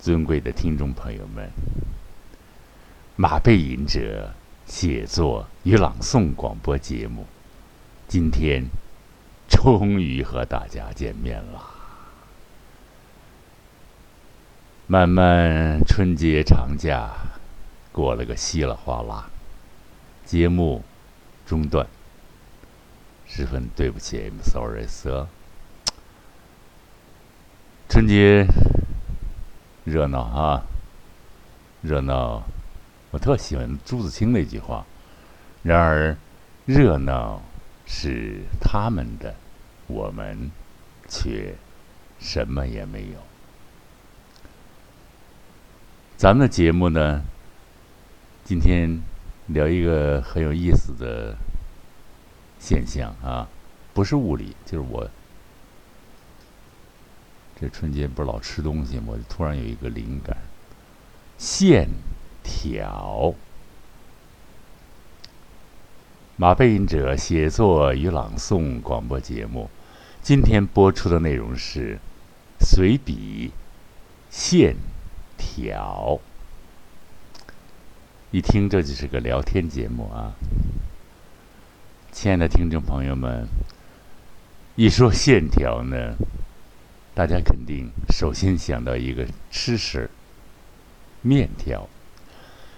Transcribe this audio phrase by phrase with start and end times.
[0.00, 1.50] 尊贵的听众朋友们，
[3.16, 4.32] 马背吟者
[4.64, 7.26] 写作与朗诵广播节目，
[8.08, 8.64] 今天
[9.46, 11.66] 终于和大家见面了。
[14.86, 17.10] 漫漫春节长假
[17.92, 19.28] 过了个稀里哗啦，
[20.24, 20.82] 节目
[21.44, 21.86] 中断，
[23.26, 25.26] 十分对不起，I'm sorry, sir。
[27.90, 28.46] 春节。
[29.84, 30.62] 热闹啊，
[31.82, 32.42] 热闹！
[33.10, 34.84] 我特喜欢朱自清那句话。
[35.62, 36.16] 然而，
[36.66, 37.40] 热闹
[37.86, 39.34] 是他们的，
[39.86, 40.50] 我们
[41.08, 41.54] 却
[42.18, 43.18] 什么也没有。
[46.16, 47.22] 咱们的节目呢，
[48.44, 49.00] 今天
[49.46, 51.34] 聊一个很有意思的
[52.58, 53.48] 现象啊，
[53.94, 55.10] 不是物理，就是我。
[57.60, 59.08] 这春节不是老吃东西吗？
[59.08, 60.34] 我突然有一个灵感：
[61.36, 61.90] 线
[62.42, 63.34] 条。
[66.36, 69.68] 马背影者写作与朗诵广播节目，
[70.22, 71.98] 今天播出的内容是
[72.60, 73.50] 随笔
[74.30, 74.74] 线
[75.36, 76.18] 条。
[78.30, 80.32] 一听这就是个聊天节目啊！
[82.10, 83.46] 亲爱的听众朋友们，
[84.76, 86.14] 一说线条呢？
[87.20, 90.08] 大家肯定首先想到一个吃食——
[91.20, 91.86] 面条。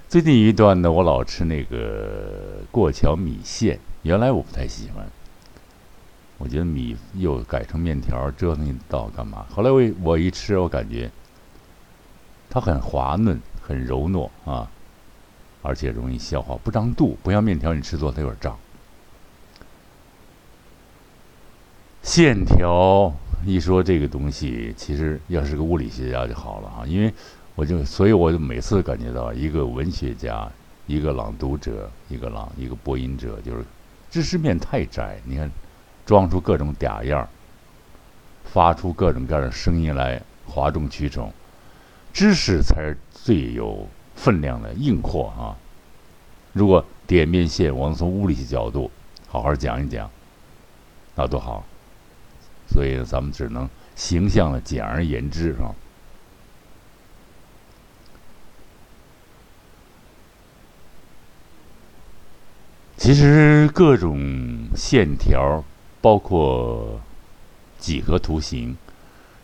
[0.08, 5.06] 最近一段呢，我老吃那个过桥米线，原来我不太喜欢。
[6.38, 9.46] 我觉得米又改成面条，折腾一道干嘛？
[9.48, 11.08] 后来我我一吃，我感觉
[12.50, 14.68] 它很滑嫩，很柔糯啊，
[15.62, 18.58] 而且容易消化，不胀肚，不像面条，你吃多它有点胀。
[22.02, 23.12] 线条。
[23.44, 27.12] 一说这个东西，其实要是个物理学家就好了啊，因为
[27.56, 30.48] 我就，所以我就每次感觉到一个文学家、
[30.86, 33.64] 一个朗读者、一个朗、一个播音者，就是
[34.08, 35.18] 知识面太窄。
[35.24, 35.50] 你看，
[36.06, 37.28] 装出各种嗲样儿
[38.44, 41.32] 发出各种各样的声音来，哗众取宠，
[42.12, 45.56] 知识才是最有分量的硬货啊！
[46.52, 48.88] 如果点面线，我们从物理学角度
[49.26, 50.08] 好好讲一讲，
[51.16, 51.64] 那多好。
[52.72, 55.74] 所以咱们只能形象的简而言之，是吧？
[62.96, 65.62] 其实各种线条，
[66.00, 67.00] 包括
[67.78, 68.76] 几何图形，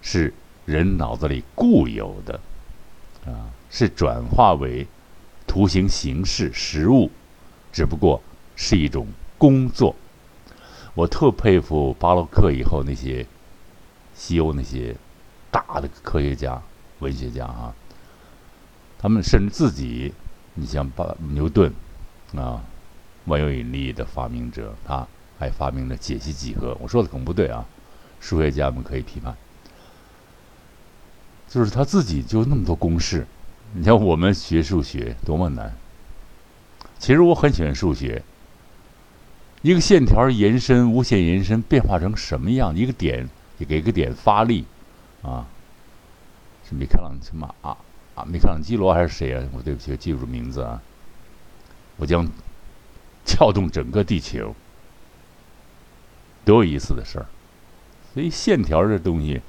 [0.01, 0.33] 是
[0.65, 2.41] 人脑子里固有的，
[3.27, 4.87] 啊，是转化为
[5.47, 7.11] 图形形式实物，
[7.73, 8.23] 只不过
[8.55, 9.95] 是一种工作。
[10.99, 13.25] 我特佩服巴洛克以后那些
[14.17, 14.97] 西欧那些
[15.49, 16.61] 大的科学家、
[16.99, 17.73] 文学家啊，
[18.99, 20.13] 他们甚至自己，
[20.55, 21.73] 你像巴牛顿
[22.35, 22.61] 啊，
[23.27, 25.07] 万有引力的发明者，他
[25.39, 26.77] 还发明了解析几何。
[26.81, 27.65] 我说的可能不对啊，
[28.19, 29.37] 数学家们可以批判。
[31.47, 33.25] 就是他自己就那么多公式，
[33.73, 35.73] 你像我们学数学多么难。
[36.99, 38.21] 其实我很喜欢数学。
[39.63, 42.77] 一个线条延伸，无限延伸，变化成什么样？
[42.77, 43.29] 一个点，
[43.67, 44.65] 给个点发力，
[45.23, 45.47] 啊，
[46.69, 47.77] 是米开朗基罗啊
[48.15, 49.43] 啊，米开朗基罗还是谁啊？
[49.53, 50.81] 我对不起，记不住名字啊。
[51.97, 52.29] 我将
[53.25, 54.55] 撬动整个地球，
[56.45, 57.27] 多有意思的事儿！
[58.15, 59.41] 所以线条这东西，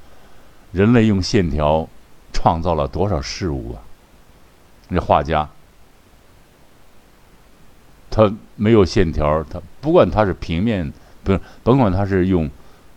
[0.71, 1.87] 人类用线条
[2.33, 3.83] 创造了多少事物啊？
[4.87, 5.47] 那画家。
[8.09, 10.91] 它没有线条，它不管它是平面，
[11.23, 12.49] 不是甭管它是用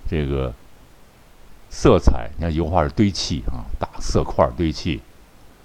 [0.08, 0.52] 这个
[1.70, 5.00] 色彩，你看油画是堆砌啊，大色块堆砌，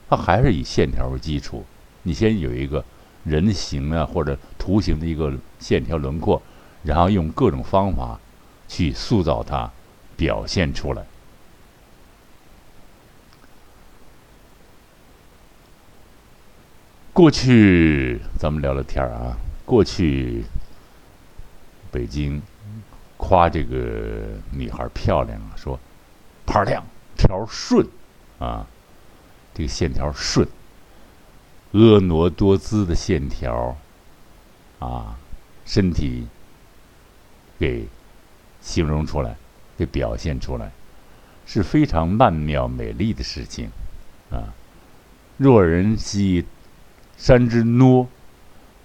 [0.10, 1.66] 它还是以线条为基础。
[2.04, 2.84] 你先有一个
[3.24, 6.42] 人形啊或者图形的一个线条轮廓，
[6.84, 8.20] 然后用各种方法
[8.68, 9.70] 去塑造它，
[10.16, 11.04] 表现出来。
[17.18, 19.36] 过去咱们聊聊天儿啊。
[19.66, 20.44] 过去
[21.92, 22.40] 北京
[23.18, 24.22] 夸这个
[24.52, 25.80] 女孩漂亮啊，说
[26.46, 26.86] 盘亮
[27.18, 27.88] 条顺
[28.38, 28.68] 啊，
[29.52, 30.48] 这个线条顺，
[31.74, 33.76] 婀娜多姿的线条
[34.78, 35.18] 啊，
[35.66, 36.28] 身体
[37.58, 37.88] 给
[38.62, 39.36] 形容出来，
[39.76, 40.72] 给表现出来，
[41.48, 43.72] 是非常曼妙美丽的事情
[44.30, 44.54] 啊。
[45.38, 46.46] 若人兮。
[47.18, 48.08] 山之诺，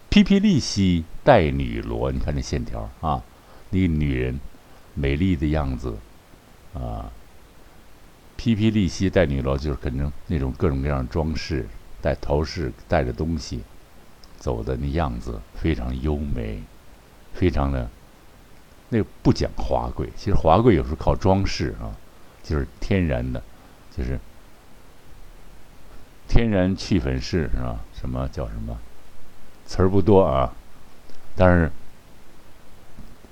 [0.09, 2.11] 披皮利兮带女罗。
[2.11, 3.23] 你看这线条啊，
[3.71, 4.41] 那个女人
[4.95, 5.97] 美丽的样子
[6.75, 7.13] 啊，
[8.37, 11.69] 披披丽兮带女罗，就是可能那种各种各样的装饰，
[12.01, 13.61] 带头饰，带着东西，
[14.39, 16.63] 走的那样子非常优美，
[17.35, 17.89] 非常的
[18.89, 20.09] 那个不讲华贵。
[20.17, 21.93] 其实华贵有时候靠装饰啊，
[22.43, 23.43] 就是天然的，
[23.97, 24.19] 就是
[26.33, 27.79] 天然去粉饰是吧？
[28.01, 28.79] 什么叫什么
[29.67, 30.51] 词儿不多啊？
[31.37, 31.71] 但是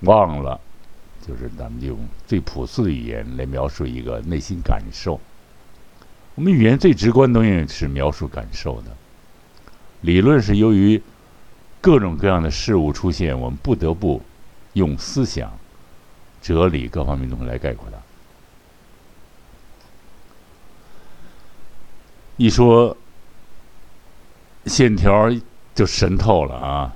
[0.01, 0.61] 忘了。
[1.27, 5.19] 就是咱们用最朴素的语言来描述一个内心感受。
[6.35, 8.91] 我们语言最直观的东西是描述感受的。
[10.01, 11.01] 理论是由于
[11.81, 14.21] 各种各样的事物出现，我们不得不
[14.75, 15.53] 用思想、
[16.43, 17.99] 哲理各方面东西来概括它。
[22.41, 22.97] 一说
[24.65, 25.31] 线条
[25.75, 26.91] 就神透了啊！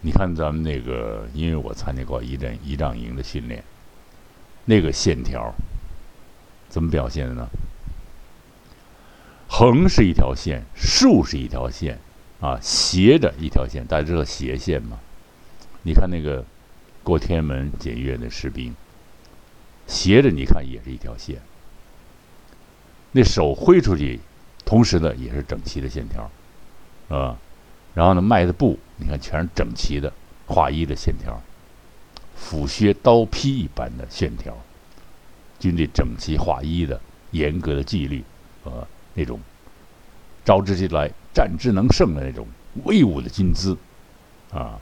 [0.00, 3.62] 你看咱们那个，因为我参加过一战一仗营的训练，
[4.64, 5.52] 那个线条
[6.70, 7.46] 怎么表现的呢？
[9.50, 11.98] 横是一条线，竖是一条线，
[12.40, 14.98] 啊，斜着一条线，大家知道斜线吗？
[15.82, 16.42] 你看那个
[17.02, 18.74] 过天安门检阅的士兵，
[19.86, 21.36] 斜着你看也是一条线，
[23.12, 24.20] 那手挥出去，
[24.68, 26.30] 同时呢也是整齐的线条，
[27.08, 27.34] 啊。
[27.94, 30.12] 然后呢，迈的步，你看全是整齐的
[30.46, 31.40] 画一的线条，
[32.36, 34.54] 斧削刀劈一般的线条，
[35.58, 37.00] 军队整齐划一的
[37.30, 38.22] 严格的纪律，
[38.62, 39.40] 啊，那种
[40.44, 42.46] 招之即来、战之能胜的那种
[42.84, 43.74] 威武的军姿，
[44.52, 44.78] 啊。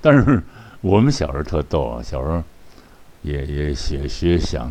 [0.00, 0.40] 但是
[0.80, 2.40] 我们小时候特逗啊，小时候
[3.22, 4.70] 也也学学想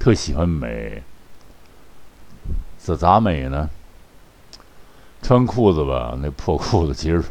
[0.00, 1.02] 特喜欢美，
[2.90, 3.70] 这咋美呢？
[5.22, 7.22] 穿裤子吧，那破裤子其实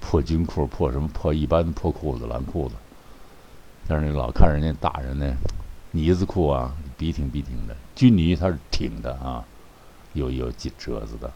[0.00, 2.74] 破军裤，破什么破一般的破裤子，蓝裤子。
[3.86, 5.32] 但是你老看人家大人呢，
[5.92, 9.44] 呢子裤啊，笔挺笔挺的，军呢它是挺的啊，
[10.14, 11.30] 有有几褶子的。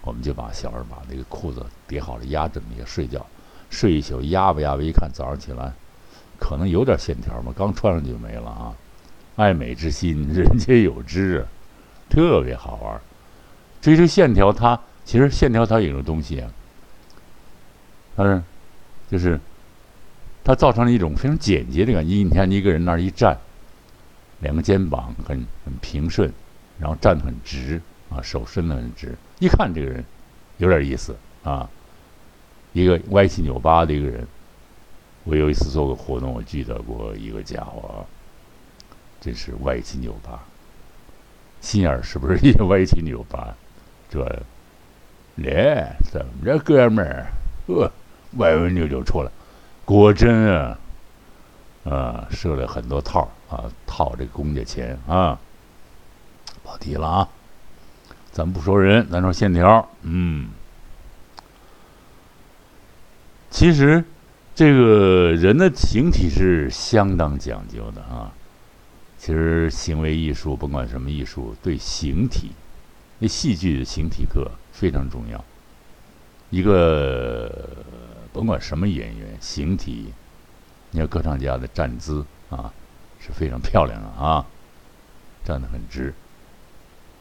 [0.00, 3.26] 我们就把小孩把那个裤子叠好了压着那睡觉，
[3.68, 5.74] 睡一宿压吧压吧，一看早上起来，
[6.38, 8.74] 可能有点线条嘛，刚穿上就没了啊。
[9.36, 11.46] 爱美之心，人皆有之，
[12.08, 13.00] 特别好玩。
[13.80, 14.80] 追求线条，它。
[15.04, 16.50] 其实线条它有个东西啊，
[18.16, 18.42] 它是，
[19.10, 19.38] 就是
[20.42, 22.14] 它造成了一种非常简洁的感觉。
[22.14, 23.36] 你看一个人那儿一站，
[24.40, 26.32] 两个肩膀很很平顺，
[26.78, 30.02] 然后站得很直啊，手伸得很直，一看这个人
[30.56, 31.68] 有点意思啊。
[32.72, 34.26] 一个歪七扭八的一个人，
[35.24, 38.06] 我有一次做个活动，我记得过一个家伙，
[39.20, 40.42] 真是歪七扭八，
[41.64, 43.54] 心眼儿是不是也歪七扭八？
[44.10, 44.24] 这。
[45.36, 47.26] 来，咱们这哥们儿，
[47.66, 47.90] 呃，
[48.36, 49.30] 歪歪扭扭出来，
[49.84, 50.78] 果真啊，
[51.82, 55.36] 啊，设了很多套啊，套这公家钱啊，
[56.62, 57.28] 跑题了啊，
[58.30, 60.50] 咱不说人，咱说线条，嗯，
[63.50, 64.04] 其实
[64.54, 68.30] 这个人的形体是相当讲究的啊，
[69.24, 72.50] 其实行为艺术，甭管什么艺术，对形体，
[73.18, 74.50] 那戏剧的形体课。
[74.70, 75.42] 非常重要。
[76.50, 77.70] 一个
[78.34, 80.12] 甭管什么演员，形体，
[80.90, 82.70] 你看歌唱家的站姿啊，
[83.18, 84.44] 是非常漂亮的啊，
[85.42, 86.12] 站得很直。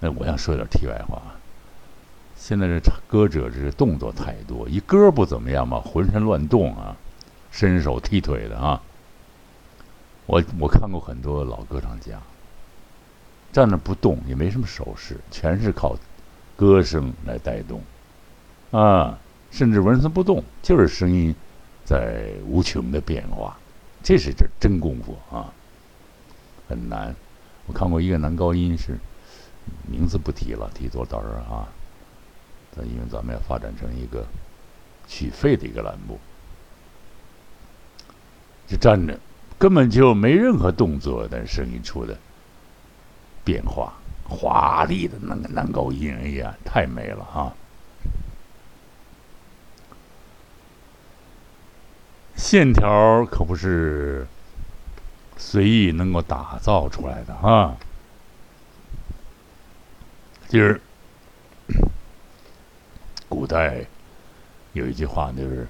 [0.01, 1.21] 那我想说点题外话，
[2.35, 6.97] 现在这歌者这动作太多，一歌不怎么样嘛，浑身乱动啊，
[7.49, 8.81] 伸手踢腿的啊。
[10.25, 12.21] 我我看过很多老歌唱家，
[13.51, 15.95] 站那不动，也没什么手势，全是靠。
[16.55, 17.81] 歌声来带动，
[18.69, 19.17] 啊，
[19.49, 21.35] 甚至纹丝不动，就是声音
[21.83, 23.57] 在无穷的变化，
[24.03, 25.51] 这是这真功夫啊，
[26.69, 27.13] 很难。
[27.65, 28.99] 我看过一个男高音是，
[29.89, 31.67] 名字不提了，提多到时候啊，
[32.77, 34.23] 因为咱们要发展成一个
[35.07, 36.19] 取费的一个栏目，
[38.67, 39.19] 就站着，
[39.63, 42.19] 根本就没任何动作，但声音出的
[43.45, 43.93] 变化。
[44.27, 47.55] 华丽的那个男高音，哎呀，太美了啊！
[52.35, 54.27] 线条可不是
[55.37, 57.77] 随意能够打造出来的啊。
[60.49, 60.81] 今儿
[63.29, 63.85] 古代
[64.73, 65.65] 有一句话，就是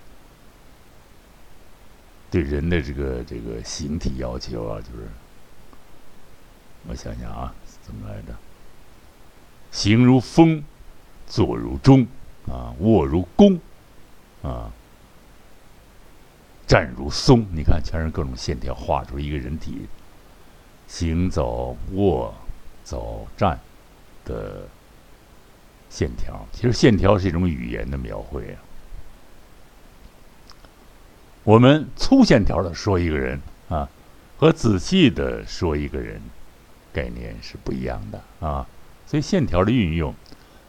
[2.33, 5.07] 对人的这个这个形体要求啊，就是
[6.87, 7.53] 我想想啊。
[7.83, 8.33] 怎么来着？
[9.71, 10.63] 行如风，
[11.27, 12.07] 坐如钟，
[12.47, 13.59] 啊，卧如弓，
[14.41, 14.71] 啊，
[16.65, 17.45] 站如松。
[17.51, 19.85] 你看，全是各种线条画出一个人体，
[20.87, 22.33] 行走、卧、
[22.83, 23.59] 走、站
[24.23, 24.65] 的
[25.89, 26.47] 线条。
[26.53, 28.57] 其实线条是一种语言的描绘啊。
[31.43, 33.89] 我们粗线条的说一个人啊，
[34.37, 36.21] 和仔细的说一个人，
[36.93, 38.65] 概念是不一样的啊。
[39.05, 40.15] 所以线条的运用，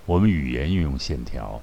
[0.04, 1.62] 我们语言运用线条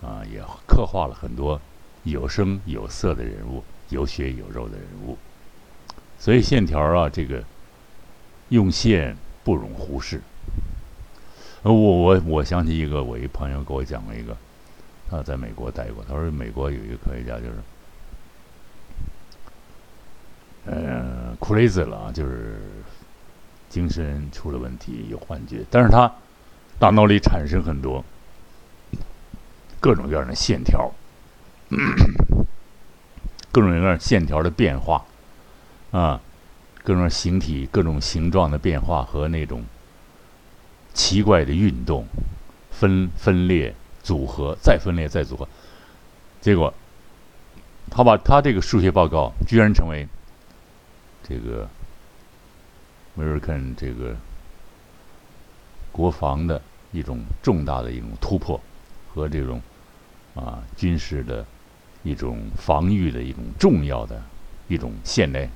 [0.00, 1.60] 啊，也刻画了很多
[2.04, 5.18] 有声有色的人物，有血有肉的人物。
[6.18, 7.44] 所以线条啊，这个
[8.48, 10.22] 用线不容忽视。
[11.62, 14.34] 我我我想起一个，我一朋友给我讲过一个，
[15.10, 17.56] 他在美国待过，他说美国有一个科学家就是。
[20.70, 22.60] 呃，crazy 了，就是
[23.70, 25.64] 精神出了问题，有幻觉。
[25.70, 26.12] 但是他
[26.78, 28.04] 大脑里产生很多
[29.80, 30.92] 各种各样的线条，
[33.50, 35.02] 各种各样线条的变化
[35.90, 36.20] 啊，
[36.84, 39.64] 各种形体、各种形状的变化和那种
[40.92, 42.06] 奇怪的运动，
[42.70, 45.48] 分分裂、组合、再分裂、再组合。
[46.42, 46.74] 结果
[47.90, 50.06] 他把他这个数学报告居然成为。
[51.22, 51.68] 这个
[53.14, 54.16] 梅尔肯这个
[55.90, 56.60] 国防的
[56.92, 58.60] 一种重大的一种突破，
[59.12, 59.60] 和这种
[60.34, 61.44] 啊军事的
[62.02, 64.22] 一种防御的一种重要的
[64.68, 65.48] 一种现代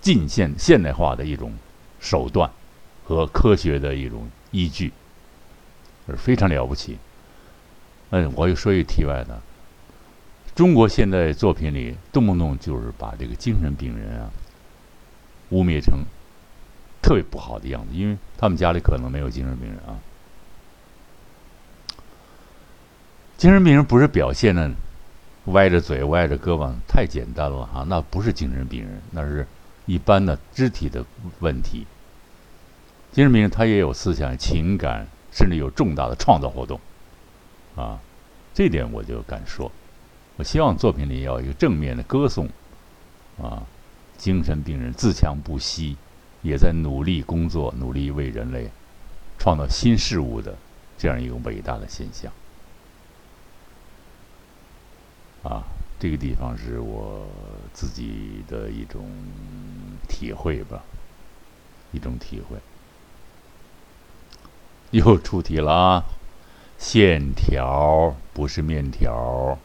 [0.00, 1.52] 近现现代化的一种
[2.00, 2.50] 手段
[3.04, 4.92] 和科学的一种依据，
[6.06, 6.98] 是非常了不起。
[8.10, 9.40] 嗯，我又说一题外的，
[10.54, 14.30] 中国现在作品里动不动就是把这个精神病人啊。
[15.52, 16.04] 污蔑成
[17.00, 20.00] 特别不好的样子，因为他们家里可能没有精神病人啊。
[23.36, 24.70] 精神病人不是表现的
[25.46, 29.46] 歪着嘴、歪着胳膊，太简单了哈，那不是精神病人，那是
[29.86, 31.04] 一般的肢体的
[31.40, 31.86] 问题。
[33.10, 36.80] 精神病人他也有思想、情感，甚至有重大的创造活动
[37.76, 38.00] 啊。
[38.54, 39.70] 这点我就敢说，
[40.36, 42.48] 我希望作品里要有一个正面的歌颂
[43.42, 43.66] 啊。
[44.22, 45.96] 精神病人自强不息，
[46.42, 48.70] 也在努力工作，努力为人类
[49.36, 50.56] 创造新事物的
[50.96, 52.32] 这样一个伟大的现象。
[55.42, 55.64] 啊，
[55.98, 57.26] 这个地方是我
[57.72, 59.04] 自己的一种
[60.08, 60.84] 体会吧，
[61.90, 62.56] 一种体会。
[64.92, 66.04] 又出题了啊，
[66.78, 69.58] 线条不是面条。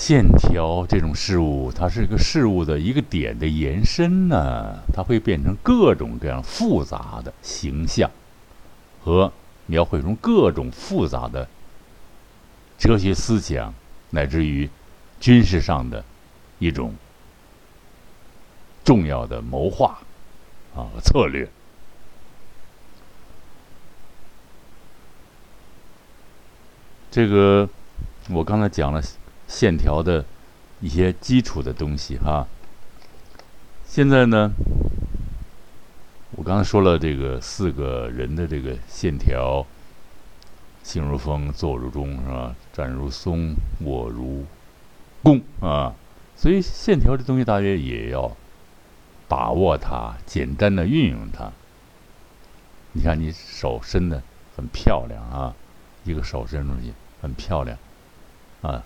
[0.00, 8.10] 线条这种事物，它是一个事物的一个点的延伸呢，它会变成各种各样复杂的形象，
[9.04, 9.30] 和
[9.66, 11.46] 描绘出各种复杂的
[12.78, 13.74] 哲学思想，
[14.08, 14.70] 乃至于
[15.20, 16.02] 军事上的
[16.58, 16.94] 一种
[18.82, 19.98] 重要的谋划
[20.74, 21.46] 啊策略。
[27.10, 27.68] 这个
[28.30, 29.02] 我刚才讲了。
[29.50, 30.24] 线条的
[30.80, 32.46] 一些基础的东西哈。
[33.84, 34.52] 现在呢，
[36.30, 39.66] 我刚才说了这个四个人的这个线条，
[40.84, 42.54] 行如风，坐如钟，是吧？
[42.72, 44.46] 站如松，卧如
[45.24, 45.92] 弓啊。
[46.36, 48.34] 所以线条这东西，大约也要
[49.26, 51.50] 把握它，简单的运用它。
[52.92, 54.22] 你看，你手伸的
[54.56, 55.54] 很漂亮啊，
[56.04, 57.76] 一个手伸出去很漂亮
[58.62, 58.84] 啊。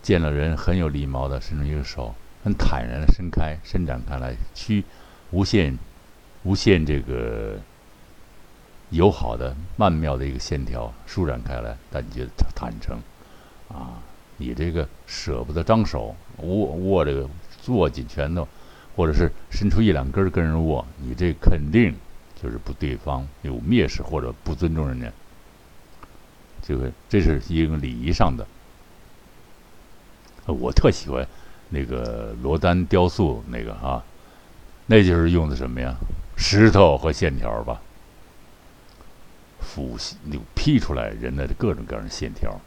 [0.00, 2.14] 见了人很有礼貌的伸出一个手，
[2.44, 4.84] 很坦然的伸开、伸展开来，去
[5.30, 5.78] 无限、
[6.44, 7.58] 无限这个
[8.90, 12.98] 友好的曼妙的一个线条舒展开来，但你觉得坦诚
[13.68, 14.02] 啊！
[14.38, 17.28] 你这个舍不得张手握握这个
[17.68, 18.48] 握紧拳头，
[18.96, 21.94] 或者是伸出一两根跟人握，你这肯定
[22.42, 25.12] 就是不对方有蔑视或者不尊重人家。
[26.60, 28.46] 这个这是一个礼仪上的。
[30.46, 31.26] 我特喜欢
[31.70, 34.02] 那个罗丹雕塑那个啊，
[34.86, 35.94] 那就是用的什么呀？
[36.36, 37.80] 石头和线条吧，
[39.60, 39.96] 复
[40.30, 42.60] 就劈出来人的各种各样的线条。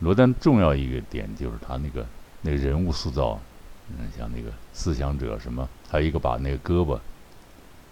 [0.00, 2.04] 罗丹重要一个点就是他那个
[2.42, 3.40] 那个人物塑造，
[3.90, 6.98] 嗯，像那个思想者什么，还有一个把那个胳膊，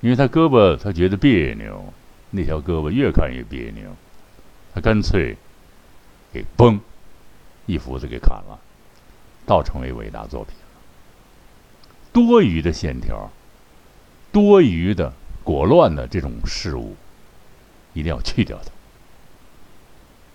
[0.01, 1.93] 因为他胳膊他觉得别扭，
[2.31, 3.89] 那条胳膊越看越别扭，
[4.75, 5.37] 他干脆
[6.33, 6.81] 给崩。
[7.67, 8.59] 一斧子给砍了，
[9.47, 10.63] 倒成为伟大作品了。
[12.13, 13.31] 多余的线条，
[14.31, 16.97] 多余的裹乱的这种事物，
[17.93, 18.71] 一定要去掉它，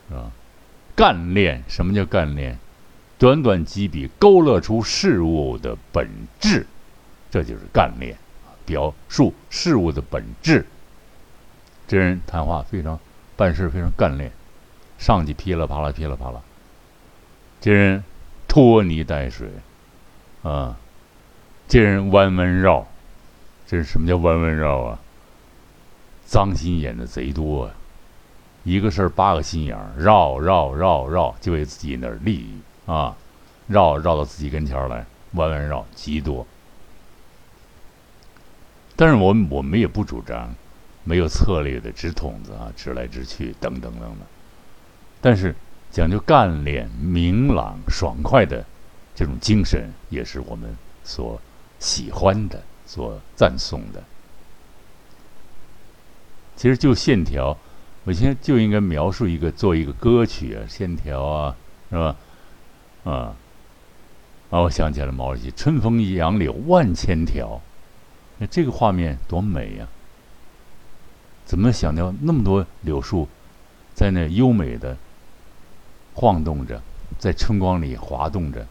[0.10, 0.32] 是吧？
[0.96, 2.58] 干练，什么叫干练？
[3.18, 6.10] 短短几笔勾勒出事物的本
[6.40, 6.66] 质，
[7.30, 8.18] 这就是干练，
[8.66, 10.66] 表述事物的本质。
[11.88, 13.00] 这人谈话非常，
[13.36, 14.32] 办事非常干练，
[14.98, 16.42] 上去噼里啪啦噼里啪啦。
[17.62, 18.04] 这人
[18.48, 19.50] 拖泥带水，
[20.44, 20.78] 啊，
[21.68, 22.88] 这人弯弯绕，
[23.68, 25.00] 这是什么叫弯弯绕啊？
[26.26, 27.74] 脏心眼的贼多啊！
[28.64, 33.18] 一个事儿八个心眼儿，绕绕绕绕，就为自己那儿利益啊，
[33.68, 36.46] 绕绕到自己跟前儿来，弯弯绕极多。
[38.96, 40.54] 但是我我们也不主张
[41.04, 44.20] 没有策略的直筒子啊，直来直去等等等等。
[45.20, 45.56] 但是
[45.92, 48.66] 讲究干练、明朗、爽快的
[49.16, 51.40] 这种精神，也是我们所
[51.80, 54.04] 喜欢的、所赞颂的。
[56.56, 57.58] 其实就线条。
[58.06, 61.56] 我现在就应该描述一个，做一个歌曲啊，线条啊，
[61.90, 62.16] 是吧？
[63.04, 63.36] 啊，
[64.50, 67.62] 啊，我想起来毛主席“春风杨柳万千条”，
[68.40, 69.88] 那这个画面多美呀！
[71.46, 73.28] 怎么想到那么多柳树
[73.94, 74.98] 在那优美的
[76.20, 76.82] 晃动着，
[77.18, 78.68] 在春光里滑动着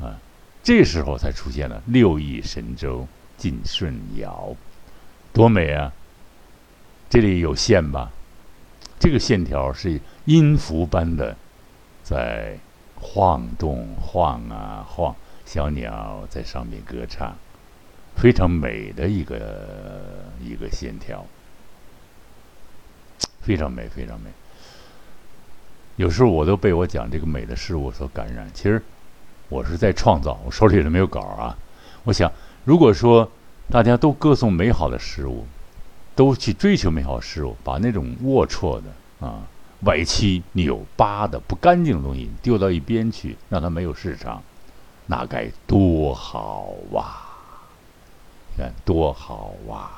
[0.00, 0.18] 啊？
[0.60, 4.56] 这时候才出现了“六艺神州尽舜尧”，
[5.32, 5.92] 多美啊！
[7.08, 8.10] 这里有线吧？
[8.98, 11.36] 这个线条是音符般的，
[12.02, 12.58] 在
[12.96, 15.14] 晃动、晃啊晃，
[15.46, 17.36] 小鸟在上面歌唱，
[18.16, 21.24] 非常美的一个一个线条，
[23.42, 24.30] 非常美，非常美。
[25.96, 28.50] 有时候我都被我讲这个美的事物所感染。
[28.54, 28.82] 其实
[29.48, 31.56] 我是在创造，我手里头没有稿啊。
[32.04, 32.30] 我想，
[32.64, 33.30] 如果说
[33.70, 35.46] 大家都歌颂美好的事物。
[36.16, 39.42] 都去追求美好事物，把那种龌龊的啊、
[39.80, 44.40] 歪七扭八的不干净的东西丢到一边去，让它没有市场，
[45.06, 47.16] 那该多好哇！
[48.56, 49.90] 看多好哇！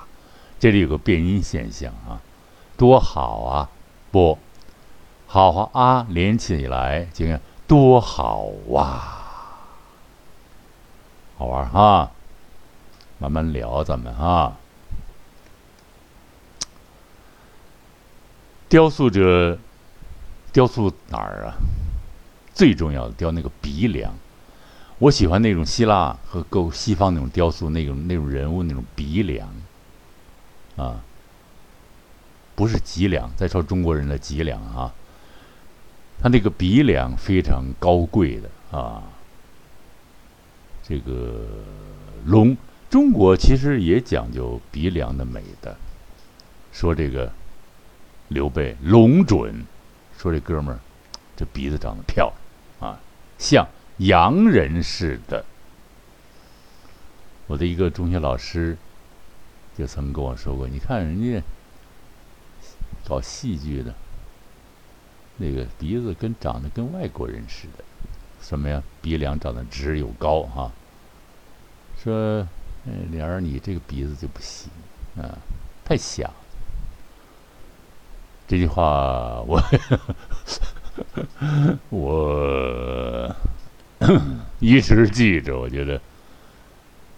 [0.59, 2.19] 这里有个变音现象啊，
[2.79, 3.69] 多好啊！
[4.11, 4.39] 不，
[5.27, 9.13] 好和啊连起来，就看多好哇！
[11.37, 12.11] 好玩哈，
[13.19, 14.57] 慢慢聊咱们哈。
[18.69, 19.59] 雕塑者
[20.53, 21.55] 雕塑哪儿啊？
[22.55, 24.15] 最重要的雕那个鼻梁。
[24.99, 29.47] 我喜欢那种希腊和够西方那种雕塑，那种那种人物那种鼻梁
[30.77, 31.03] 啊，
[32.55, 33.31] 不是脊梁。
[33.37, 34.95] 再说中国人的脊梁啊，
[36.27, 39.01] 他那个鼻梁非常高贵的啊。
[40.83, 41.47] 这个
[42.25, 42.57] 龙，
[42.91, 45.77] 中国其实也讲究鼻梁的美的，
[46.73, 47.33] 说这个。
[48.29, 49.65] 刘备龙准
[50.19, 50.81] 说：“这哥们儿，
[51.37, 52.33] 这鼻子长得漂
[52.81, 52.99] 亮啊，
[53.39, 53.65] 像
[53.99, 55.45] 洋人似的。”
[57.47, 58.77] 我的一个中学老师
[59.79, 61.41] 就曾跟我说过：“你看人家
[63.09, 63.95] 搞戏剧的，
[65.37, 67.85] 那个鼻子跟长得跟外国人似的，
[68.41, 68.83] 什么呀？
[69.03, 70.71] 鼻梁长得直又高哈。
[72.03, 72.47] 说，
[72.85, 74.71] 嗯，莲儿，你这个鼻子就不行
[75.17, 75.37] 啊，
[75.85, 76.33] 太小。”
[78.49, 79.61] 这句话我
[81.91, 83.37] 我
[84.61, 85.59] 一直记着。
[85.59, 86.01] 我觉得，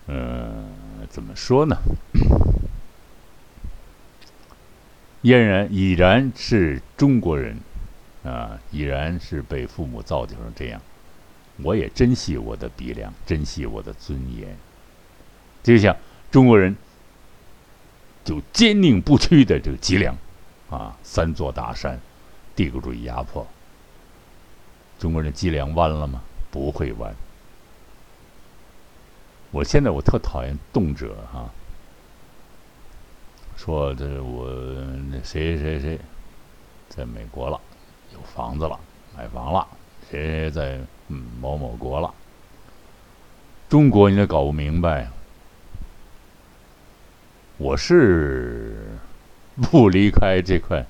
[0.07, 0.65] 嗯，
[1.11, 1.77] 怎么说呢？
[5.21, 7.59] 嫣然已然是中国人
[8.25, 10.81] 啊，已然是被父母造就成这样。
[11.63, 14.57] 我也珍惜我的鼻梁，珍惜我的尊严。
[15.63, 15.97] 就像
[16.31, 16.77] 中国人，
[18.25, 20.17] 就坚定不屈的这个脊梁。
[20.71, 21.99] 啊，三座大山，
[22.55, 23.47] 帝国主义压迫。
[24.99, 26.23] 中国人脊梁弯了吗？
[26.51, 27.15] 不会弯。
[29.51, 31.49] 我现在我特讨厌动辄哈，
[33.57, 34.51] 说这我
[35.11, 35.99] 那谁谁谁，
[36.91, 37.59] 在美国了，
[38.19, 38.79] 有房子了，
[39.17, 39.67] 买房了，
[40.11, 40.79] 谁在
[41.09, 42.13] 嗯某某国了。
[43.69, 45.09] 中国你得搞不明白，
[47.57, 48.99] 我是。
[49.73, 50.87] 不离开这块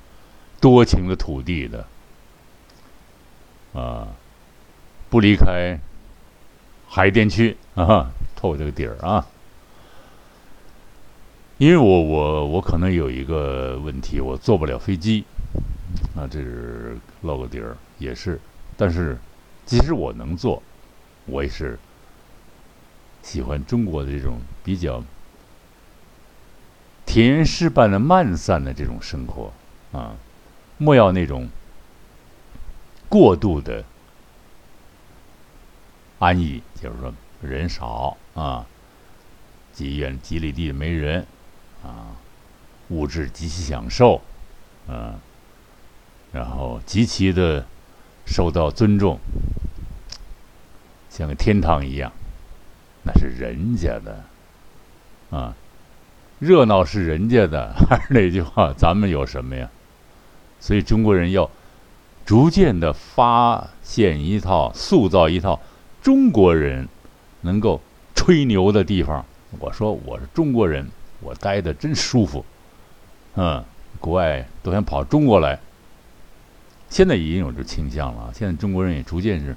[0.61, 1.87] 多情的土地的
[3.73, 4.09] 啊，
[5.09, 5.79] 不离开
[6.87, 9.25] 海淀区啊，透这个底儿啊。
[11.57, 15.25] 因为我我我可能有一个问题，我坐不了飞机
[16.15, 18.39] 啊，这是露个底儿也是。
[18.77, 19.17] 但是
[19.65, 20.61] 即使我能做，
[21.25, 21.77] 我也是
[23.21, 25.03] 喜欢中国的这种比较。
[27.05, 29.51] 田园诗般的慢散的这种生活，
[29.91, 30.13] 啊，
[30.77, 31.49] 莫要那种
[33.09, 33.83] 过度的
[36.19, 38.63] 安逸，就是说人少啊，
[39.73, 41.25] 极远几里地没人，
[41.83, 42.13] 啊，
[42.89, 44.21] 物质极其享受，
[44.87, 45.19] 嗯，
[46.31, 47.65] 然后极其的
[48.25, 49.19] 受到尊重，
[51.09, 52.11] 像个天堂一样，
[53.03, 54.23] 那是人家的，
[55.31, 55.55] 啊，
[56.37, 59.69] 热闹是人家的，还是那句话，咱们有什么呀？
[60.59, 61.49] 所以中国人要
[62.25, 65.59] 逐渐的发现一套、塑造一套
[66.01, 66.87] 中国人
[67.41, 67.81] 能够
[68.13, 69.25] 吹牛的地方。
[69.57, 70.87] 我说我是中国人，
[71.21, 72.45] 我待的真舒服，
[73.33, 73.63] 嗯，
[73.99, 75.59] 国外都想跑中国来。
[76.89, 79.55] 现在已经有这倾向了，现在中国人也逐渐是，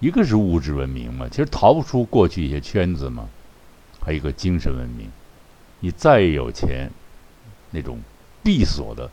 [0.00, 3.28] 一个是物质文明嘛，其实逃不出过去一些圈子嘛，
[4.00, 5.10] 还有一个精神文明。
[5.80, 6.90] 你再有钱，
[7.70, 8.00] 那种
[8.42, 9.10] 闭锁的。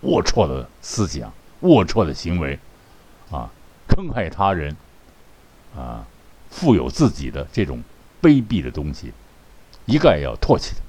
[0.00, 2.56] 龌龊的思想，龌龊的行为，
[3.32, 3.50] 啊，
[3.88, 4.76] 坑害他人，
[5.76, 6.06] 啊，
[6.50, 7.82] 富有自己的这种
[8.22, 9.12] 卑鄙的东西，
[9.86, 10.80] 一概要唾弃的。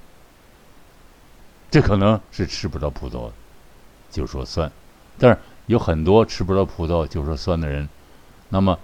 [1.71, 3.31] 这可能是吃不着葡萄
[4.11, 4.71] 就说酸，
[5.17, 7.87] 但是有很多吃不着葡萄就说酸的人，
[8.49, 8.79] 那么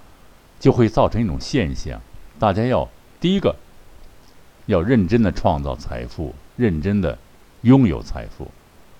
[0.59, 1.99] 就会造成一种现象：
[2.37, 2.87] 大家要
[3.19, 3.55] 第一个
[4.67, 7.17] 要认真的创造财富，认真的
[7.61, 8.45] 拥有财富；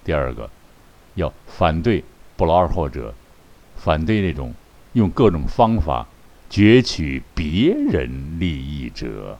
[0.03, 0.49] 第二个。
[1.13, 2.03] 要反对
[2.35, 3.13] 不劳而获者，
[3.77, 4.53] 反对那种
[4.91, 6.05] 用各种方法
[6.49, 9.37] 攫取别人利益者，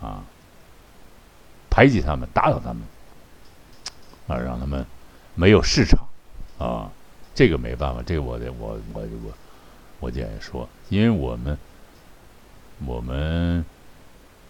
[0.00, 0.22] 啊，
[1.68, 2.82] 排挤他们，打倒他们，
[4.28, 4.86] 啊，让他们
[5.34, 6.06] 没有市场，
[6.58, 6.92] 啊，
[7.36, 9.32] 这个没办法，这个我得我我我
[10.00, 11.56] 我建议说，因为我们
[12.84, 13.64] 我们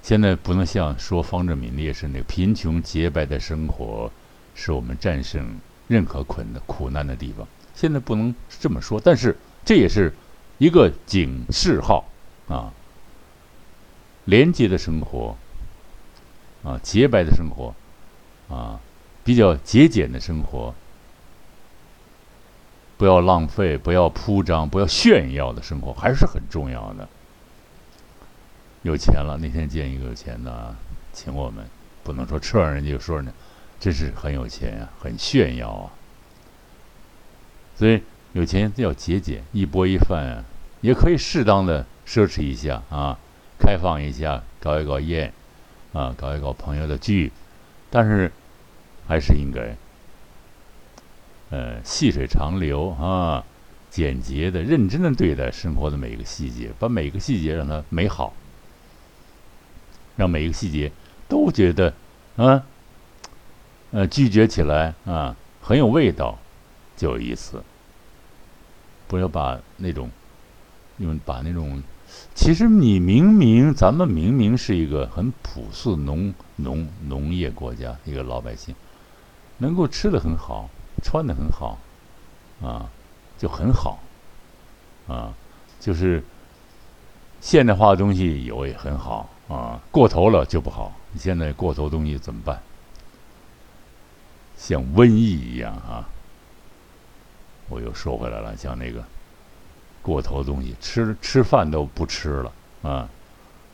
[0.02, 4.10] 现在不能像说方志敏烈士那个贫穷洁白的生活，
[4.54, 5.44] 是我们战胜。
[5.88, 10.12] 任何困的苦难的地方，现在不能这么说，但是这也是
[10.58, 12.04] 一个警示号
[12.48, 12.74] 啊。
[14.24, 15.36] 廉洁的生活，
[16.64, 17.72] 啊，洁白的生活，
[18.52, 18.80] 啊，
[19.22, 20.74] 比较节俭的生活，
[22.96, 27.08] 不要浪费，不要铺张，不要炫耀的生活，还是很重要的。
[28.82, 30.74] 有钱了，那天见一个有钱的，
[31.12, 31.64] 请我们，
[32.02, 33.32] 不能说吃完人家就说呢。
[33.78, 35.92] 真是很有钱呀，很炫耀啊！
[37.76, 40.44] 所以有钱要节俭，一钵一饭啊，
[40.80, 43.18] 也可以适当的奢侈一下啊，
[43.58, 45.30] 开放一下，搞一搞宴，
[45.92, 47.30] 啊，搞一搞朋友的聚，
[47.90, 48.32] 但是
[49.06, 49.76] 还是应该，
[51.50, 53.44] 呃，细水长流啊，
[53.90, 58.32] 简洁的、认真的对待生活的每一个细节，把每一个细节让它美好，
[60.16, 60.90] 让每一个细节
[61.28, 61.94] 都觉得
[62.36, 62.62] 啊。
[63.92, 66.36] 呃，咀嚼起来啊，很有味道，
[66.96, 67.62] 就有意思。
[69.06, 70.10] 不要把那种，
[70.98, 71.80] 用把那种，
[72.34, 78.74] 其实你明明咱们明明是一个很朴素农农农业国家，一个老百姓，
[79.58, 80.68] 能够吃的很好，
[81.02, 81.78] 穿的很好，
[82.62, 82.88] 啊，
[83.38, 83.98] 就很好，
[85.08, 85.32] 啊，
[85.78, 86.22] 就是
[87.40, 90.92] 现代化的东西有也很好啊，过头了就不好。
[91.12, 92.60] 你现在过头东西怎么办？
[94.56, 96.08] 像瘟疫一样啊！
[97.68, 99.04] 我又说回来了，像那个
[100.02, 103.08] 过头东西，吃吃饭都不吃了啊，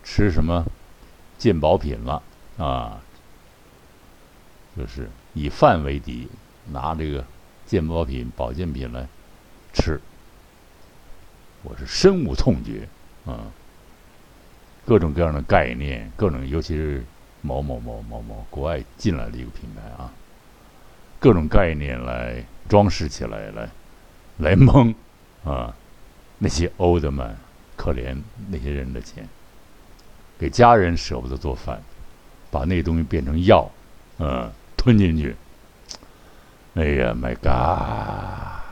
[0.03, 0.65] 吃什么
[1.39, 2.23] 健保品了
[2.59, 3.01] 啊？
[4.77, 6.29] 就是以饭为敌，
[6.71, 7.25] 拿这个
[7.67, 9.07] 健保品、保健品来
[9.73, 10.01] 吃，
[11.63, 12.89] 我是深恶痛绝
[13.25, 13.47] 啊！
[14.85, 17.05] 各种各样的概念，各种尤其是
[17.41, 20.13] 某某某某某国外进来的一个品牌啊。
[21.19, 23.69] 各种概念来装饰起来，来
[24.39, 24.93] 来蒙
[25.45, 25.73] 啊
[26.39, 27.37] 那些欧德曼，
[27.77, 28.17] 可怜
[28.49, 29.29] 那些人的钱，
[30.37, 31.81] 给家人舍不得做饭，
[32.51, 33.71] 把那东西变成药，
[34.19, 35.37] 嗯，吞进去。
[36.75, 38.63] 哎呀，My God！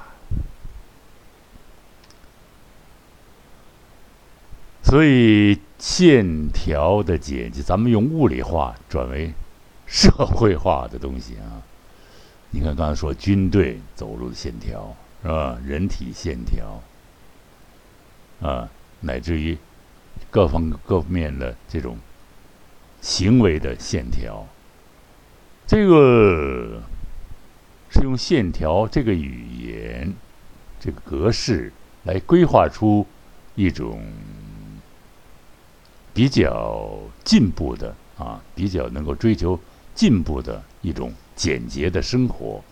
[4.83, 9.33] 所以线条的剪辑，咱们用物理化转为
[9.87, 11.63] 社会化的东西啊。
[12.51, 15.59] 你看，刚才说军队走路的线条是吧？
[15.65, 16.81] 人体线条
[18.41, 18.69] 啊，
[19.01, 19.57] 乃至于
[20.31, 21.99] 各方各面的这种
[23.01, 24.47] 行为的线条，
[25.67, 26.83] 这个
[28.03, 30.13] 用线条这个语言、
[30.79, 31.73] 这个格式
[32.05, 33.07] 来规划出
[33.55, 34.03] 一种
[36.13, 39.59] 比较进步的啊，比较能够追求
[39.95, 41.13] 进步的一种。
[41.37, 42.63] 简洁的生活，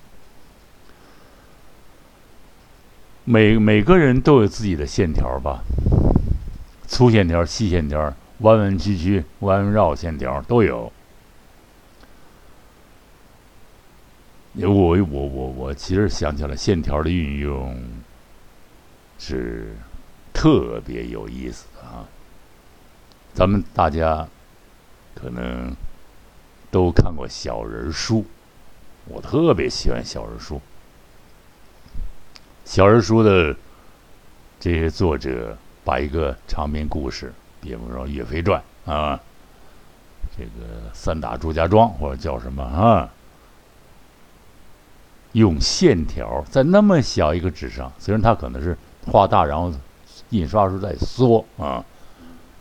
[3.24, 5.64] 每每个人都有自己的线条吧，
[6.86, 10.92] 粗线条、细线条、弯弯曲曲、弯弯绕线条都有，
[14.66, 17.80] 我我我我其实想起来，线条的运用
[19.18, 19.76] 是
[20.32, 22.04] 特别有意思的啊。
[23.34, 24.26] 咱们大家
[25.14, 25.72] 可能
[26.70, 28.24] 都看过小人书，
[29.04, 30.60] 我特别喜欢小人书。
[32.64, 33.54] 小人书的
[34.58, 39.20] 这些作者把一个长篇故事，比方说《岳飞传》啊，
[40.36, 43.08] 这个三打祝家庄或者叫什么啊？
[45.32, 49.72] 用线条在那么小一个纸上，虽然它可能是画大，然后
[50.30, 51.84] 印刷时候再缩啊，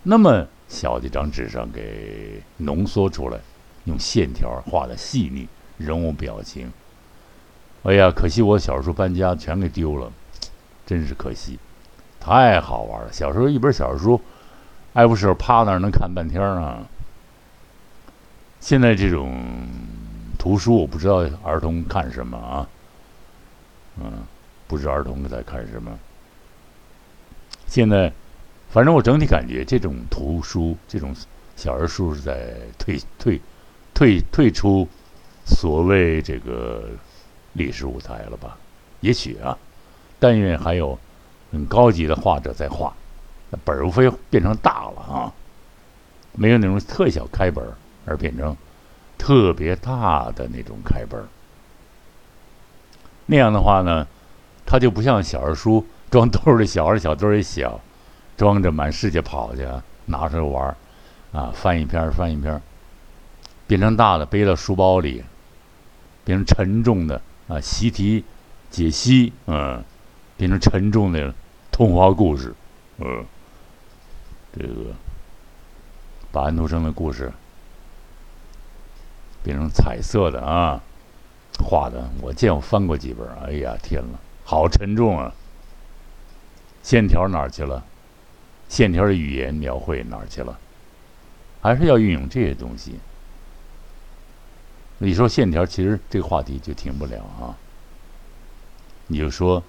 [0.03, 3.39] 那么小的一张纸上给浓缩出来，
[3.85, 6.71] 用线条画的细腻，人物表情。
[7.83, 10.11] 哎呀，可惜我小时候搬家全给丢了，
[10.85, 11.57] 真是可惜，
[12.19, 13.13] 太好玩了。
[13.13, 14.19] 小时候一本小说，
[14.93, 16.79] 爱不释手趴那儿能看半天啊。
[18.59, 19.41] 现在这种。
[20.47, 22.65] 图书我不知道儿童看什么啊，
[23.97, 24.13] 嗯，
[24.65, 25.91] 不知儿童在看什么。
[27.65, 28.09] 现在，
[28.69, 31.13] 反正我整体感觉这种图书、这种
[31.57, 33.41] 小人书是在退退
[33.93, 34.87] 退退出
[35.45, 36.85] 所谓这个
[37.51, 38.57] 历史舞台了吧？
[39.01, 39.57] 也许啊，
[40.17, 40.97] 但愿还有
[41.51, 42.95] 很高级的画者在画，
[43.65, 45.33] 本儿无非变成大了啊，
[46.31, 47.61] 没有那种特小开本
[48.05, 48.55] 而变成。
[49.17, 51.27] 特别大的那种开本儿
[53.25, 54.07] 那样的话呢，
[54.65, 57.79] 它就不像小儿书 装兜里小，儿小兜里小，
[58.37, 59.67] 装着满世界跑去，
[60.05, 60.75] 拿出来玩
[61.33, 62.61] 啊，翻一篇翻一篇
[63.67, 65.23] 变成大的背到书包里，
[66.23, 68.23] 变成沉重的啊，习题
[68.69, 69.83] 解析，嗯，
[70.37, 71.33] 变成沉重的
[71.69, 72.53] 童话故事，
[72.99, 73.25] 嗯，
[74.57, 74.95] 这个
[76.31, 77.29] 把安徒生的故事。
[79.47, 80.83] 变成彩色的啊，
[81.63, 85.33] 画的我见我翻过几本，哎呀天呐，好沉重啊！
[86.83, 87.81] 线条哪儿去了？
[88.67, 90.59] 线条的语言描绘哪儿去了？
[91.61, 92.99] 还是要运用这些东西。
[94.97, 97.55] 你说线条，其实这个话题就停不了啊。
[99.07, 99.63] 你就说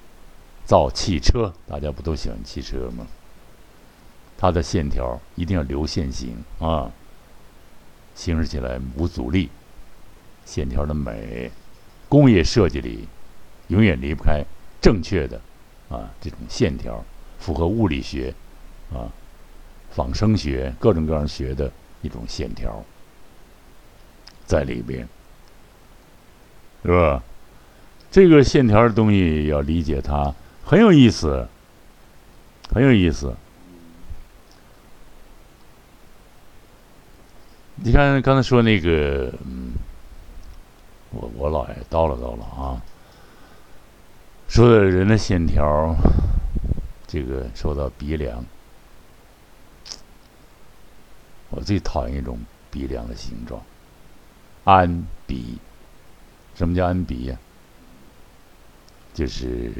[0.65, 3.07] 造汽车，大家不都喜欢汽车吗？
[4.37, 6.91] 它的线条一定要流线型啊，
[8.17, 9.49] 行驶起来无阻力。
[10.49, 11.51] 线条的美，
[12.09, 13.07] 工业设计里
[13.67, 14.43] 永远离不开
[14.81, 15.39] 正确的
[15.91, 17.05] 啊这种线条，
[17.39, 18.33] 符合物理学
[18.91, 19.13] 啊
[19.91, 22.83] 仿生学各种各样学的一种线条
[24.47, 25.07] 在里边，
[26.83, 27.23] 是吧？
[28.11, 30.35] 这个线条的东西要理解它
[30.65, 31.47] 很有意思，
[32.73, 33.37] 很有意思。
[37.75, 39.31] 你看刚才说那个。
[41.11, 42.83] 我我姥爷叨唠叨唠啊，
[44.49, 45.95] 说的人的线条，
[47.07, 48.45] 这个说到鼻梁，
[51.51, 52.39] 我最讨厌一种
[52.71, 53.61] 鼻梁的形状，
[54.65, 55.59] 安鼻。
[56.55, 57.37] 什么叫安鼻呀？
[59.15, 59.73] 就是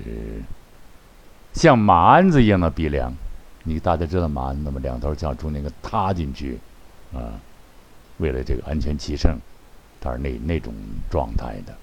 [1.53, 3.13] 像马鞍子一样的鼻梁。
[3.65, 4.81] 你大家知道马鞍子吗？
[4.83, 6.59] 两头夹住那个塌进去，
[7.13, 7.39] 啊，
[8.17, 9.39] 为了这个安全骑乘。
[10.09, 10.73] 他是那那种
[11.11, 11.77] 状态的，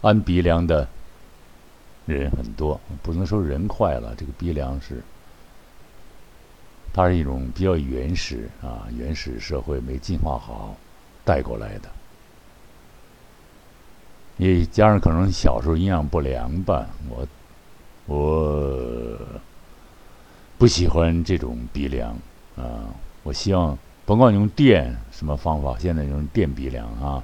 [0.00, 0.86] 安鼻梁的
[2.06, 5.02] 人很多，不能说人坏了，这个鼻梁是，
[6.92, 10.76] 它是一种比较原始啊，原始社会没进化好
[11.24, 11.88] 带过来的，
[14.36, 17.26] 也加上可能小时候营养不良吧，我
[18.06, 19.18] 我
[20.58, 22.12] 不喜欢这种鼻梁
[22.56, 22.86] 啊，
[23.24, 23.76] 我希望。
[24.08, 27.22] 甭管你用电什么方法，现在用电鼻梁啊，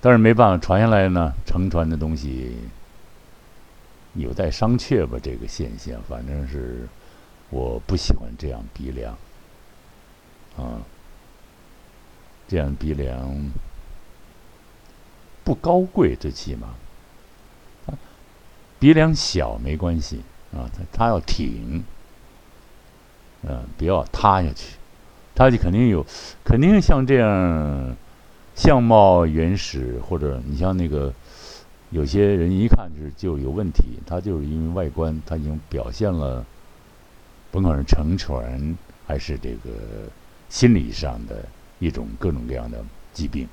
[0.00, 2.56] 但是没办法传下来呢，承传的东西
[4.14, 5.18] 有待商榷吧。
[5.20, 6.86] 这个现象，反正是
[7.50, 9.12] 我不喜欢这样鼻梁
[10.56, 10.78] 啊，
[12.46, 13.50] 这样鼻梁
[15.42, 16.68] 不高贵，最起码
[18.78, 21.82] 鼻梁小没关系啊，它它要挺，
[23.42, 24.76] 嗯，不要塌下去。
[25.36, 26.04] 他就肯定有，
[26.42, 27.94] 肯定像这样
[28.54, 31.12] 相貌原始，或者你像那个
[31.90, 36.42] 有些人一看就是就有问题，他就是因为外观他已经表现了，
[37.50, 40.08] 甭管是承传还是这个
[40.48, 41.44] 心理上的
[41.80, 43.46] 一种各种各样的疾病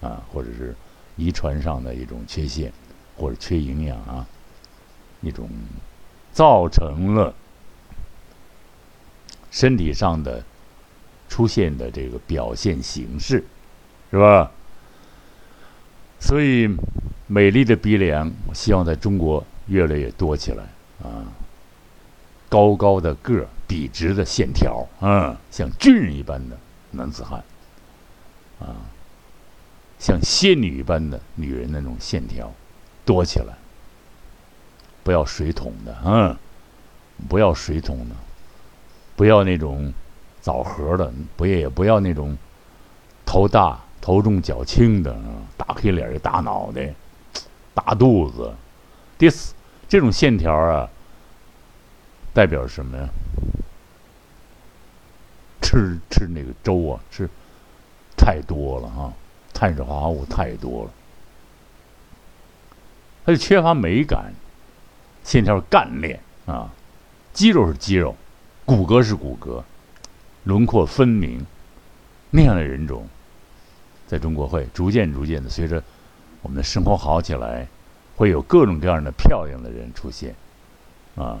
[0.00, 0.72] 啊，或者是
[1.16, 2.72] 遗传上的一种缺陷，
[3.16, 4.24] 或者缺营养啊，
[5.20, 5.50] 一种
[6.32, 7.34] 造成了
[9.50, 10.40] 身体上的。
[11.34, 13.42] 出现的这个表现形式，
[14.12, 14.52] 是吧？
[16.20, 16.68] 所以，
[17.26, 20.62] 美丽的鼻梁，我希望在中国越来越多起来
[21.02, 21.26] 啊！
[22.48, 26.56] 高高的个，笔直的线条，嗯，像军人一般的
[26.92, 27.42] 男子汉，
[28.60, 28.78] 啊，
[29.98, 32.52] 像仙女一般的女人那种线条，
[33.04, 33.54] 多起来。
[35.02, 36.36] 不要水桶的，嗯，
[37.28, 38.14] 不要水桶的，
[39.16, 39.92] 不要那种
[40.44, 42.36] 枣核的，不也不要那种
[43.24, 45.16] 头大头重脚轻的，
[45.56, 46.94] 大黑脸大脑袋，
[47.72, 48.52] 大肚子，
[49.16, 49.54] 第四
[49.88, 50.86] 这种线条啊，
[52.34, 53.08] 代表什么呀？
[55.62, 57.26] 吃吃那个粥啊，吃
[58.14, 59.14] 太多了啊，
[59.54, 60.90] 碳水化合物太多了，
[63.24, 64.34] 他就缺乏美感。
[65.22, 66.70] 线条干练啊，
[67.32, 68.14] 肌肉是肌肉，
[68.66, 69.62] 骨骼是骨骼，
[70.44, 71.44] 轮廓分明，
[72.30, 73.06] 那样的人种，
[74.06, 75.82] 在中国会逐渐逐渐的随着
[76.42, 77.66] 我们的生活好起来，
[78.16, 80.34] 会有各种各样的漂亮的人出现，
[81.16, 81.40] 啊，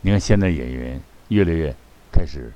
[0.00, 1.74] 你看现在演员越来越
[2.12, 2.52] 开始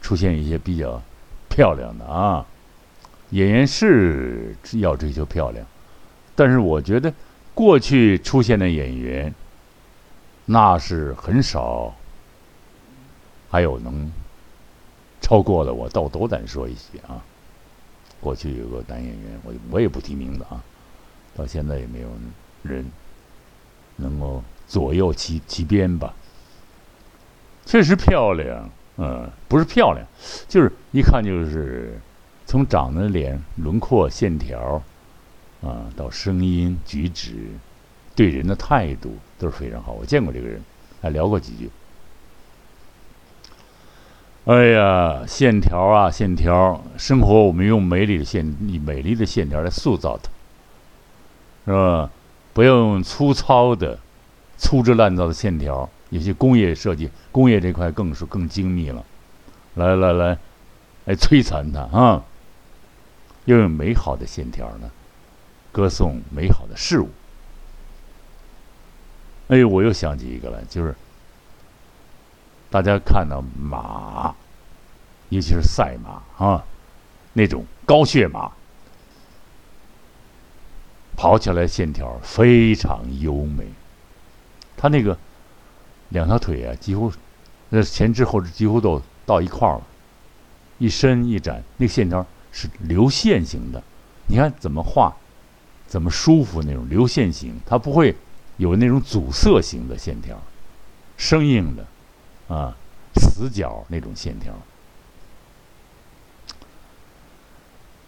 [0.00, 1.02] 出现一些比较
[1.48, 2.46] 漂亮的啊，
[3.30, 5.66] 演员是要追求漂亮，
[6.34, 7.12] 但是我觉得。
[7.52, 9.34] 过去出现的演员，
[10.46, 11.94] 那是很少，
[13.50, 14.10] 还有能
[15.30, 17.22] 超过的，我倒斗胆说一些啊。
[18.20, 20.60] 过去有个男演员，我我也不提名字啊，
[21.36, 22.08] 到现在也没有
[22.64, 22.84] 人
[23.94, 26.12] 能够左右其其边吧。
[27.64, 30.04] 确实漂亮，嗯，不是漂亮，
[30.48, 31.96] 就是一看就是
[32.44, 34.82] 从长的脸轮廓线条。
[35.62, 37.36] 啊，到声音、举止，
[38.16, 39.92] 对人的态度都是非常好。
[39.92, 40.60] 我见过这个人，
[41.02, 41.70] 还聊过几句。
[44.50, 50.28] 哎呀，线条啊，线条，生活我们用美丽的线、以美丽的线条来塑造它，
[51.66, 52.10] 是吧？
[52.52, 53.96] 不要用粗糙的、
[54.58, 55.88] 粗制滥造的线条。
[56.08, 59.04] 有些工业设计，工业这块更是更精密了。
[59.74, 60.36] 来来来，
[61.04, 62.24] 来摧残它啊！
[63.44, 64.90] 要用美好的线条呢。
[65.70, 67.08] 歌颂美好的事物。
[69.46, 70.92] 哎，我又想起一个来，就是
[72.70, 74.34] 大家看到马，
[75.28, 76.64] 尤其是赛马啊，
[77.32, 78.50] 那种高血马，
[81.16, 83.66] 跑起来线条非常优美。
[84.76, 85.18] 他那个
[86.10, 87.12] 两条腿啊，几乎
[87.68, 89.82] 那前肢后肢几乎都到一块儿了，
[90.78, 93.82] 一伸一展，那个线条是流线型的。
[94.26, 95.14] 你看怎么画？
[95.86, 98.14] 怎么舒服那种流线型，它不会
[98.58, 100.40] 有那种阻塞型的线条，
[101.16, 101.84] 生硬的，
[102.50, 102.76] 啊，
[103.14, 104.52] 死角那种线条。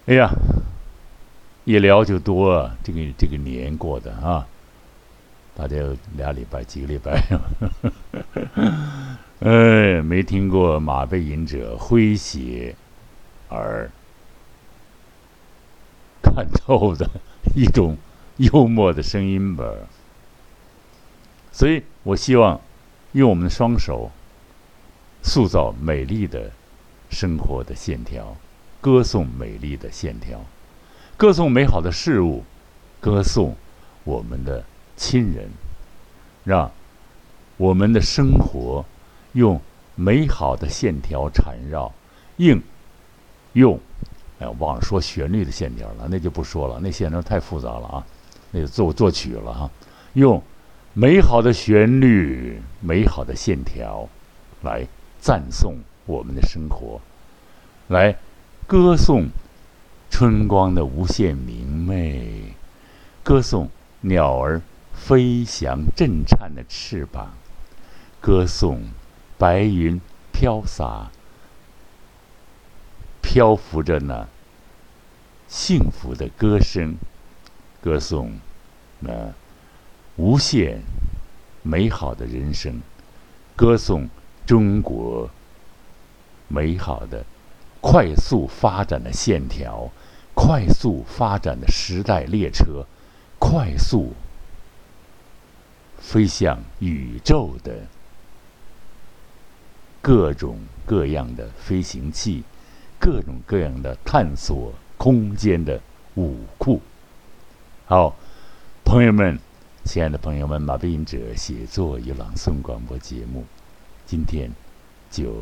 [0.07, 0.28] 哎呀，
[1.64, 4.46] 一聊就多，这个这个年过的啊，
[5.57, 5.76] 大家
[6.16, 7.22] 俩礼拜几个礼拜，
[9.40, 12.74] 哎，没听过马背吟者诙谐
[13.48, 13.88] 而
[16.20, 17.09] 看透的。
[17.55, 17.98] 一种
[18.38, 19.64] 幽默的声音吧，
[21.50, 22.59] 所以我希望
[23.12, 24.11] 用我们的双手
[25.23, 26.51] 塑造美丽的
[27.11, 28.37] 生活的线条，
[28.81, 30.45] 歌颂美丽的线条，
[31.17, 32.43] 歌颂美好的事物，
[33.01, 33.55] 歌颂
[34.05, 34.65] 我们的
[34.97, 35.49] 亲人，
[36.45, 36.71] 让
[37.57, 38.85] 我们的生活
[39.33, 39.61] 用
[39.95, 41.93] 美好的线条缠绕，
[42.37, 42.61] 应
[43.53, 43.79] 用。
[44.41, 48.07] 哎，忘了说旋律的线条了，那就不说了，那线条太复杂了啊，
[48.51, 49.71] 那就作作曲了哈。
[50.15, 50.43] 用
[50.95, 54.09] 美好的旋律、美好的线条
[54.63, 54.85] 来
[55.23, 57.01] 赞颂我们的生活，
[57.87, 58.17] 来
[58.67, 59.29] 歌颂
[60.11, 62.55] 春光的无限明媚，
[63.23, 64.61] 歌颂鸟儿
[64.93, 67.31] 飞翔震颤的翅膀，
[68.20, 68.83] 歌颂
[69.39, 70.01] 白云
[70.33, 71.12] 飘洒。
[73.23, 74.27] 漂浮着呢，
[75.47, 76.97] 幸福的歌声，
[77.81, 78.33] 歌颂
[78.99, 79.33] 那
[80.16, 80.83] 无限
[81.62, 82.83] 美好的人生，
[83.55, 84.09] 歌颂
[84.47, 85.28] 中国
[86.49, 87.24] 美好的
[87.80, 89.90] 快速发展的线条，
[90.34, 92.86] 快速发展的时代列车，
[93.38, 94.12] 快速
[95.99, 97.86] 飞向宇宙的
[100.01, 102.43] 各种各样的飞行器。
[103.05, 105.80] 各种各样的探索空间的
[106.14, 106.80] 武库。
[107.84, 108.14] 好，
[108.84, 109.36] 朋友们，
[109.84, 113.45] 亲爱的朋友们，马背吟者写作与朗诵广播节目，
[114.13, 114.51] 今天
[115.11, 115.33] 就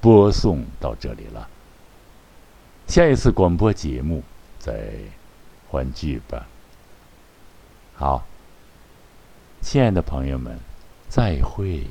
[0.00, 1.48] 播送到这里了。
[2.88, 4.20] 下一次广播节目
[4.58, 4.94] 再
[5.70, 6.44] 欢聚吧。
[7.94, 8.26] 好，
[9.60, 10.58] 亲爱的朋友们，
[11.08, 11.86] 再会。